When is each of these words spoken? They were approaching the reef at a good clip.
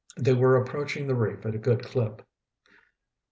They 0.17 0.33
were 0.33 0.57
approaching 0.57 1.05
the 1.05 1.13
reef 1.13 1.45
at 1.45 1.53
a 1.53 1.59
good 1.59 1.85
clip. 1.85 2.23